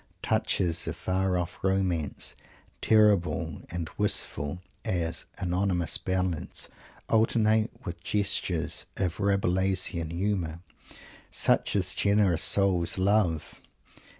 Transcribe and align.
Touches 0.23 0.87
of 0.87 0.95
far 0.95 1.37
off 1.37 1.59
romance, 1.63 2.35
terrible 2.81 3.61
and 3.69 3.87
wistful 3.99 4.57
as 4.83 5.25
"anonymous 5.37 5.99
ballads," 5.99 6.69
alternate 7.07 7.69
with 7.85 8.03
gestures 8.03 8.87
of 8.97 9.19
Rabelaisian 9.19 10.09
humour, 10.09 10.61
such 11.29 11.75
as 11.75 11.93
generous 11.93 12.41
souls 12.41 12.97
love. 12.97 13.61